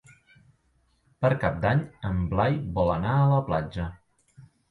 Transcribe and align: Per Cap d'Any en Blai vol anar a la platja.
Per 1.25 1.29
Cap 1.43 1.59
d'Any 1.65 1.83
en 2.09 2.25
Blai 2.33 2.57
vol 2.79 2.91
anar 2.97 3.13
a 3.17 3.29
la 3.35 3.39
platja. 3.51 3.87